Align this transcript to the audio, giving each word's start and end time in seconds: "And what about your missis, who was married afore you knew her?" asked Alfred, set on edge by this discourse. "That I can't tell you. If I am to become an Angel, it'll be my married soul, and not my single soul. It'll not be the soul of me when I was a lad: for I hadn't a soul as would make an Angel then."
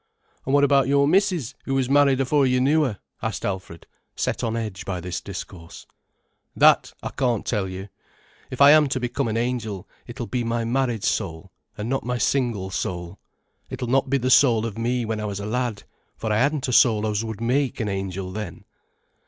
"And 0.47 0.53
what 0.55 0.63
about 0.63 0.87
your 0.87 1.07
missis, 1.07 1.53
who 1.65 1.75
was 1.75 1.87
married 1.87 2.19
afore 2.19 2.47
you 2.47 2.59
knew 2.59 2.85
her?" 2.85 2.97
asked 3.21 3.45
Alfred, 3.45 3.85
set 4.15 4.43
on 4.43 4.55
edge 4.57 4.83
by 4.83 4.99
this 4.99 5.21
discourse. 5.21 5.85
"That 6.55 6.91
I 7.03 7.09
can't 7.09 7.45
tell 7.45 7.69
you. 7.69 7.87
If 8.49 8.61
I 8.61 8.71
am 8.71 8.87
to 8.87 8.99
become 8.99 9.27
an 9.27 9.37
Angel, 9.37 9.87
it'll 10.07 10.25
be 10.25 10.43
my 10.43 10.65
married 10.65 11.03
soul, 11.03 11.51
and 11.77 11.87
not 11.87 12.03
my 12.03 12.17
single 12.17 12.71
soul. 12.71 13.19
It'll 13.69 13.87
not 13.89 14.09
be 14.09 14.17
the 14.17 14.31
soul 14.31 14.65
of 14.65 14.75
me 14.75 15.05
when 15.05 15.19
I 15.19 15.25
was 15.25 15.39
a 15.39 15.45
lad: 15.45 15.83
for 16.17 16.31
I 16.33 16.39
hadn't 16.39 16.67
a 16.67 16.73
soul 16.73 17.05
as 17.05 17.23
would 17.23 17.39
make 17.39 17.79
an 17.79 17.87
Angel 17.87 18.31
then." 18.31 18.65